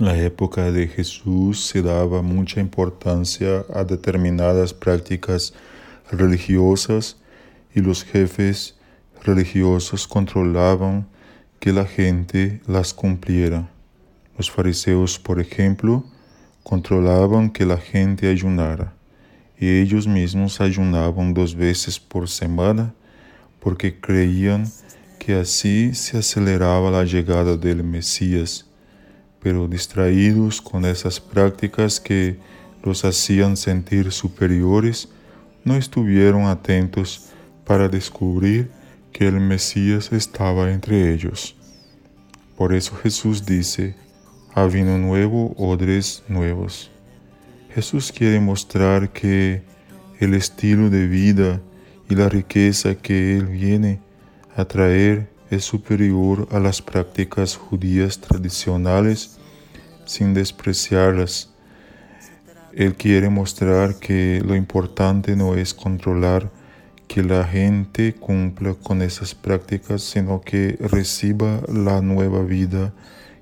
la 0.00 0.16
época 0.16 0.72
de 0.72 0.88
Jesús 0.88 1.66
se 1.66 1.82
daba 1.82 2.22
mucha 2.22 2.58
importancia 2.58 3.66
a 3.74 3.84
determinadas 3.84 4.72
prácticas 4.72 5.52
religiosas 6.10 7.18
y 7.74 7.80
los 7.80 8.02
jefes 8.02 8.76
religiosos 9.22 10.08
controlaban 10.08 11.06
que 11.58 11.74
la 11.74 11.84
gente 11.84 12.62
las 12.66 12.94
cumpliera. 12.94 13.68
Los 14.38 14.50
fariseos, 14.50 15.18
por 15.18 15.38
ejemplo, 15.38 16.02
controlaban 16.62 17.50
que 17.50 17.66
la 17.66 17.76
gente 17.76 18.30
ayunara 18.30 18.94
y 19.58 19.68
ellos 19.82 20.06
mismos 20.06 20.62
ayunaban 20.62 21.34
dos 21.34 21.54
veces 21.54 22.00
por 22.00 22.26
semana 22.30 22.94
porque 23.60 24.00
creían 24.00 24.66
que 25.18 25.34
así 25.34 25.94
se 25.94 26.16
aceleraba 26.16 26.90
la 26.90 27.04
llegada 27.04 27.58
del 27.58 27.84
Mesías, 27.84 28.69
pero 29.42 29.68
distraídos 29.68 30.60
con 30.60 30.84
esas 30.84 31.20
prácticas 31.20 32.00
que 32.00 32.38
los 32.82 33.04
hacían 33.04 33.56
sentir 33.56 34.12
superiores, 34.12 35.08
no 35.64 35.76
estuvieron 35.76 36.46
atentos 36.46 37.26
para 37.64 37.88
descubrir 37.88 38.70
que 39.12 39.28
el 39.28 39.40
Mesías 39.40 40.12
estaba 40.12 40.70
entre 40.70 41.12
ellos. 41.12 41.56
Por 42.56 42.74
eso 42.74 42.94
Jesús 42.96 43.44
dice, 43.46 43.94
a 44.54 44.64
vino 44.66 44.98
nuevo, 44.98 45.54
odres 45.56 46.22
nuevos. 46.28 46.90
Jesús 47.74 48.12
quiere 48.12 48.40
mostrar 48.40 49.12
que 49.12 49.62
el 50.18 50.34
estilo 50.34 50.90
de 50.90 51.06
vida 51.06 51.60
y 52.08 52.14
la 52.16 52.28
riqueza 52.28 52.96
que 52.96 53.36
Él 53.36 53.46
viene 53.46 54.00
a 54.56 54.64
traer 54.64 55.30
es 55.50 55.64
superior 55.64 56.48
a 56.52 56.60
las 56.60 56.80
prácticas 56.80 57.56
judías 57.56 58.20
tradicionales 58.20 59.38
sin 60.06 60.32
despreciarlas. 60.32 61.50
Él 62.72 62.94
quiere 62.94 63.28
mostrar 63.28 63.96
que 63.96 64.40
lo 64.44 64.54
importante 64.54 65.34
no 65.34 65.56
es 65.56 65.74
controlar 65.74 66.50
que 67.08 67.24
la 67.24 67.42
gente 67.44 68.14
cumpla 68.14 68.74
con 68.74 69.02
esas 69.02 69.34
prácticas, 69.34 70.02
sino 70.02 70.40
que 70.40 70.78
reciba 70.80 71.60
la 71.66 72.00
nueva 72.00 72.44
vida 72.44 72.92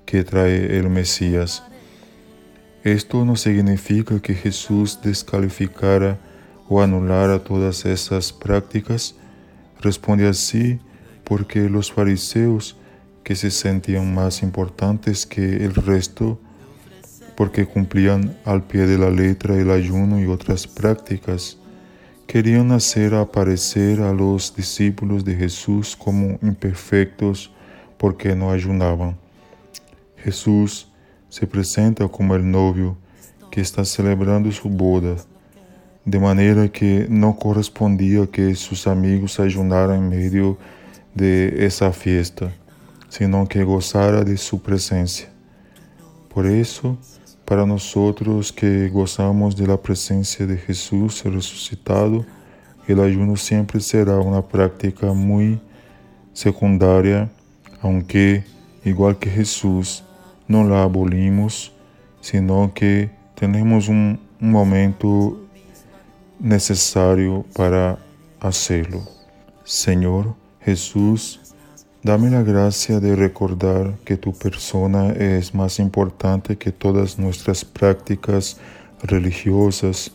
que 0.06 0.24
trae 0.24 0.78
el 0.78 0.88
Mesías. 0.88 1.62
Esto 2.82 3.26
no 3.26 3.36
significa 3.36 4.18
que 4.20 4.34
Jesús 4.34 5.00
descalificara 5.02 6.18
o 6.66 6.80
anulara 6.80 7.44
todas 7.44 7.84
esas 7.84 8.32
prácticas. 8.32 9.16
Responde 9.82 10.26
así 10.26 10.80
porque 11.28 11.68
los 11.68 11.92
fariseos, 11.92 12.74
que 13.22 13.36
se 13.36 13.50
sentían 13.50 14.14
más 14.14 14.42
importantes 14.42 15.26
que 15.26 15.56
el 15.56 15.74
resto, 15.74 16.40
porque 17.36 17.66
cumplían 17.66 18.34
al 18.46 18.62
pie 18.62 18.86
de 18.86 18.96
la 18.96 19.10
letra 19.10 19.54
el 19.54 19.70
ayuno 19.70 20.18
y 20.18 20.24
otras 20.24 20.66
prácticas, 20.66 21.58
querían 22.26 22.72
hacer 22.72 23.14
aparecer 23.14 24.00
a 24.00 24.14
los 24.14 24.56
discípulos 24.56 25.22
de 25.26 25.36
Jesús 25.36 25.94
como 25.94 26.38
imperfectos 26.40 27.52
porque 27.98 28.34
no 28.34 28.50
ayunaban. 28.50 29.18
Jesús 30.16 30.90
se 31.28 31.46
presenta 31.46 32.08
como 32.08 32.34
el 32.34 32.50
novio 32.50 32.96
que 33.50 33.60
está 33.60 33.84
celebrando 33.84 34.50
su 34.50 34.70
boda, 34.70 35.16
de 36.06 36.18
manera 36.18 36.68
que 36.68 37.06
no 37.10 37.36
correspondía 37.36 38.26
que 38.26 38.54
sus 38.54 38.86
amigos 38.86 39.38
ayunaran 39.38 39.98
en 39.98 40.08
medio 40.08 40.52
de 40.52 40.77
esa 41.16 41.92
fiesta, 41.92 42.52
sino 43.08 43.46
que 43.48 43.64
gozara 43.64 44.22
de 44.22 44.36
su 44.36 44.60
presencia. 44.60 45.28
Por 46.32 46.46
eso, 46.46 46.96
para 47.44 47.66
nosotros 47.66 48.52
que 48.52 48.88
gozamos 48.88 49.56
de 49.56 49.66
la 49.66 49.76
presencia 49.76 50.46
de 50.46 50.56
Jesús 50.56 51.24
resucitado, 51.24 52.24
el 52.86 53.00
ayuno 53.00 53.36
siempre 53.36 53.80
será 53.80 54.18
una 54.18 54.42
práctica 54.42 55.12
muy 55.12 55.60
secundaria, 56.32 57.30
aunque, 57.82 58.44
igual 58.84 59.18
que 59.18 59.30
Jesús, 59.30 60.04
no 60.46 60.64
la 60.64 60.82
abolimos, 60.82 61.72
sino 62.20 62.72
que 62.74 63.10
tenemos 63.34 63.88
un, 63.88 64.20
un 64.40 64.50
momento 64.50 65.40
necesario 66.38 67.44
para 67.54 67.98
hacerlo. 68.40 69.02
Señor 69.64 70.34
Jesús, 70.60 71.40
Dame 72.02 72.30
la 72.30 72.42
gracia 72.42 73.00
de 73.00 73.16
recordar 73.16 73.98
que 74.04 74.16
tu 74.16 74.32
persona 74.32 75.10
es 75.10 75.52
más 75.52 75.80
importante 75.80 76.56
que 76.56 76.70
todas 76.70 77.18
nuestras 77.18 77.64
prácticas 77.64 78.56
religiosas, 79.02 80.12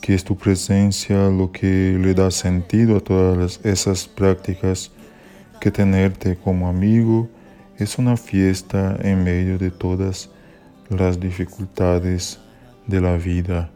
que 0.00 0.14
es 0.14 0.22
tu 0.22 0.36
presencia 0.36 1.28
lo 1.28 1.50
que 1.50 1.98
le 2.00 2.14
da 2.14 2.30
sentido 2.30 2.96
a 2.96 3.00
todas 3.00 3.58
esas 3.64 4.06
prácticas, 4.06 4.92
que 5.60 5.72
tenerte 5.72 6.36
como 6.36 6.68
amigo 6.68 7.28
es 7.76 7.98
una 7.98 8.16
fiesta 8.16 8.96
en 9.02 9.24
medio 9.24 9.58
de 9.58 9.72
todas 9.72 10.30
las 10.88 11.18
dificultades 11.18 12.38
de 12.86 13.00
la 13.00 13.16
vida. 13.16 13.68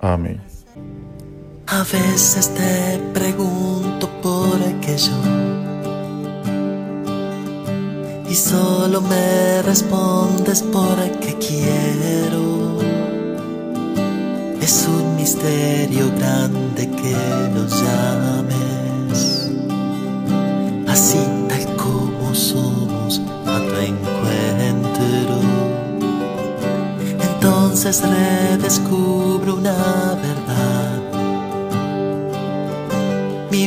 Amén. 0.00 0.40
A 1.68 1.84
veces 1.84 2.52
te 2.54 2.98
pregunto 3.14 3.95
por 4.26 4.60
aquello 4.74 5.18
y 8.28 8.34
solo 8.34 9.00
me 9.00 9.62
respondes 9.62 10.62
porque 10.62 11.36
quiero. 11.46 12.44
Es 14.60 14.88
un 14.88 15.14
misterio 15.14 16.06
grande 16.18 16.82
que 17.00 17.16
nos 17.54 17.70
llames, 17.82 19.18
así 20.88 21.20
tal 21.48 21.64
como 21.76 22.34
somos 22.34 23.20
a 23.46 23.56
tu 23.68 23.76
encuentro. 23.92 25.36
Entonces 27.28 28.02
redescubro 28.02 29.54
una 29.54 29.78
verdad. 30.26 30.75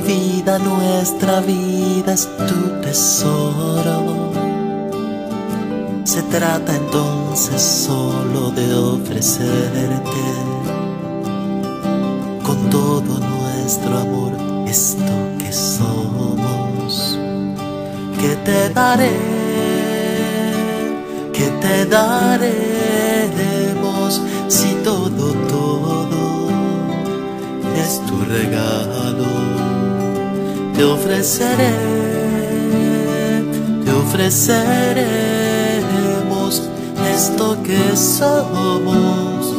Vida, 0.02 0.58
nuestra 0.60 1.42
vida 1.42 2.14
es 2.14 2.28
tu 2.48 2.82
tesoro 2.82 4.30
se 6.10 6.24
trata 6.24 6.76
entonces 6.76 7.62
solo 7.62 8.50
de 8.50 8.74
ofrecerte 8.74 10.24
con 12.44 12.70
todo 12.72 13.20
nuestro 13.20 14.00
amor 14.00 14.32
esto 14.68 15.14
que 15.38 15.54
somos. 15.54 17.18
Que 18.20 18.36
te 18.44 18.70
daré, 18.70 19.16
que 21.31 21.48
te 21.62 21.86
daremos 21.86 22.60
si 24.48 24.74
todo, 24.84 25.34
todo 25.48 26.50
es 27.78 28.02
tu 28.08 28.20
regalo. 28.26 29.49
Te 30.80 30.86
ofreceré, 30.86 31.74
te 33.84 33.92
ofreceré 33.92 35.40
esto 37.14 37.62
que 37.64 37.98
somos, 37.98 39.54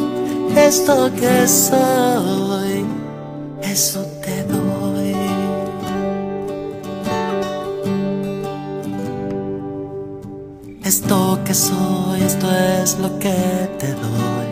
esto 0.57 1.11
que 1.21 1.47
soy, 1.47 2.87
eso 3.61 4.01
te 4.25 4.45
doy. 4.45 5.15
Esto 10.83 11.39
que 11.45 11.53
soy, 11.53 12.23
esto 12.23 12.47
es 12.51 12.99
lo 12.99 13.19
que 13.19 13.69
te 13.79 13.93
doy. 13.93 14.51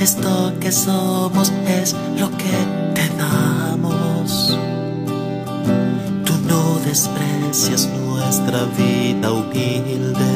Esto 0.00 0.52
que 0.58 0.72
somos 0.72 1.52
es 1.68 1.94
lo 2.18 2.28
que 2.30 2.91
desprecias 6.92 7.88
nuestra 8.04 8.66
vida 8.76 9.32
humilde. 9.32 10.34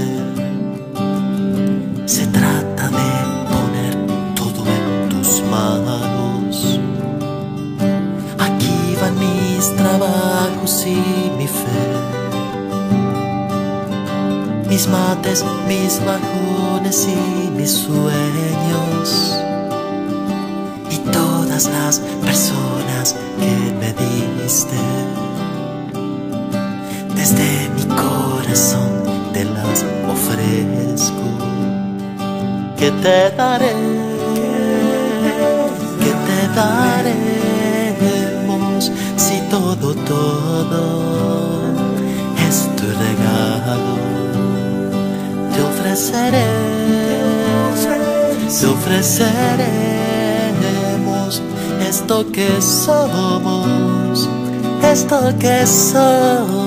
Se 2.07 2.27
trata 2.29 2.89
de 2.99 3.09
poner 3.51 3.95
todo 4.35 4.65
en 4.65 5.11
tus 5.11 5.43
manos. 5.51 6.81
Aquí 8.39 8.97
van 8.99 9.19
mis 9.19 9.77
trabajos 9.77 10.87
y 10.87 11.31
mi 11.37 11.47
fe. 11.47 11.85
Mis 14.67 14.89
mates, 14.89 15.45
mis 15.69 16.01
bajones 16.07 17.07
y 17.07 17.51
mis 17.51 17.73
sueños. 17.85 19.09
Y 20.91 20.97
todas 21.13 21.67
las 21.67 21.99
personas 22.25 23.15
que 23.39 23.75
me 23.79 23.93
diste 23.93 25.26
desde 27.29 27.69
mi 27.75 27.85
corazón 27.87 28.93
te 29.33 29.43
las 29.45 29.85
ofrezco. 30.09 31.29
que 32.79 32.91
te 33.03 33.31
daré, 33.37 33.75
que 36.03 36.13
te 36.27 36.41
daremos 36.61 38.81
si 39.17 39.37
todo, 39.51 39.89
todo 40.13 40.83
es 42.49 42.57
tu 42.77 42.87
regalo. 43.05 43.95
Te 45.53 45.61
ofreceré, 45.63 46.51
te 48.61 48.67
ofreceremos 48.67 51.31
esto 51.89 52.17
que 52.31 52.51
somos, 52.63 54.29
esto 54.83 55.19
que 55.41 55.67
soy, 55.67 56.66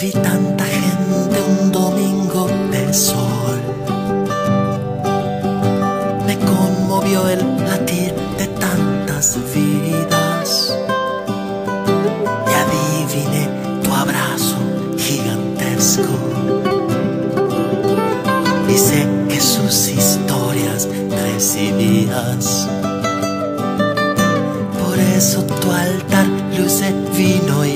Vi 0.00 0.12
tanta 0.12 0.64
gente 0.64 1.40
un 1.42 1.72
domingo 1.72 2.46
de 2.70 2.94
sol. 2.94 3.60
Me 6.24 6.38
conmovió 6.38 7.28
el 7.28 7.40
latir 7.66 8.14
de 8.38 8.46
tantas 8.60 9.36
vidas. 9.52 10.72
Y 12.46 12.52
adiviné 12.62 13.48
tu 13.82 13.92
abrazo 13.92 14.58
gigantesco. 14.96 16.14
Y 18.68 18.78
sé 18.78 19.04
que 19.28 19.40
sus 19.40 19.88
historias 19.88 20.88
recibías. 21.10 22.68
Por 24.80 24.96
eso 25.16 25.42
tu 25.42 25.72
altar 25.72 26.26
luce 26.56 26.94
vino 27.16 27.66
y 27.66 27.67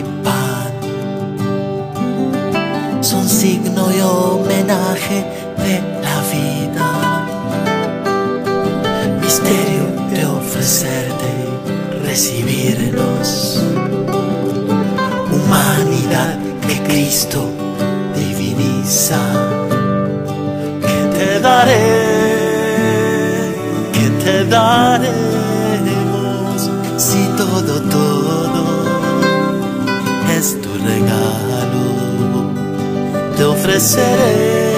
homenaje 4.01 5.25
de 5.59 5.81
la 6.03 6.23
vida. 6.33 6.89
Misterio 9.21 9.85
de 10.11 10.25
ofrecerte, 10.25 11.31
recibirnos. 12.05 13.61
Humanidad 15.33 16.39
que 16.67 16.77
Cristo 16.85 17.41
diviniza. 18.15 19.21
Que 20.81 20.99
te 21.17 21.29
daré, 21.41 21.81
que 23.93 24.07
te 24.25 24.37
daremos, 24.45 25.11
si 26.97 27.23
todo, 27.37 27.75
todo 27.83 28.63
es 30.39 30.61
tu 30.61 30.71
regalo 30.85 31.32
ofreceré, 33.83 34.71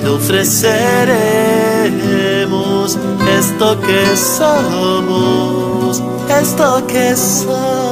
te 0.00 0.08
ofreceremos 0.08 2.96
esto 3.38 3.80
que 3.80 4.16
somos, 4.16 6.02
esto 6.28 6.86
que 6.86 7.16
somos. 7.16 7.83